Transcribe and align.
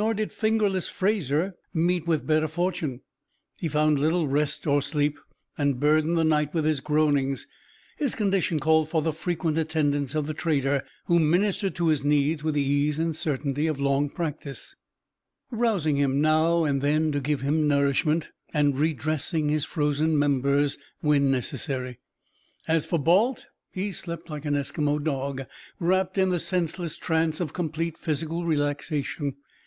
Nor 0.00 0.12
did 0.12 0.30
"Fingerless" 0.30 0.90
Fraser 0.90 1.54
meet 1.72 2.06
with 2.06 2.26
better 2.26 2.48
fortune. 2.48 3.00
He 3.56 3.66
found 3.66 3.98
little 3.98 4.28
rest 4.28 4.66
or 4.66 4.82
sleep, 4.82 5.18
and 5.56 5.80
burdened 5.80 6.18
the 6.18 6.22
night 6.24 6.52
with 6.52 6.66
his 6.66 6.80
groanings. 6.80 7.46
His 7.96 8.14
condition 8.14 8.60
called 8.60 8.90
for 8.90 9.00
the 9.00 9.14
frequent 9.14 9.56
attendance 9.56 10.14
of 10.14 10.26
the 10.26 10.34
trader, 10.34 10.84
who 11.06 11.18
ministered 11.18 11.74
to 11.76 11.86
his 11.86 12.04
needs 12.04 12.44
with 12.44 12.56
the 12.56 12.60
ease 12.62 12.98
and 12.98 13.16
certainty 13.16 13.66
of 13.66 13.80
long 13.80 14.10
practice, 14.10 14.76
rousing 15.50 15.96
him 15.96 16.20
now 16.20 16.64
and 16.64 16.82
then 16.82 17.10
to 17.12 17.20
give 17.20 17.40
him 17.40 17.66
nourishment, 17.66 18.32
and 18.52 18.76
redressing 18.76 19.48
his 19.48 19.64
frozen 19.64 20.18
members 20.18 20.76
when 21.00 21.30
necessary. 21.30 21.98
As 22.68 22.84
for 22.84 22.98
Balt, 22.98 23.46
he 23.70 23.92
slept 23.92 24.28
like 24.28 24.44
an 24.44 24.56
Eskimo 24.56 25.02
dog, 25.02 25.46
wrapped 25.80 26.18
in 26.18 26.28
the 26.28 26.38
senseless 26.38 26.98
trance 26.98 27.40
of 27.40 27.54
complete 27.54 27.96
physical 27.96 28.44
relaxation. 28.44 29.36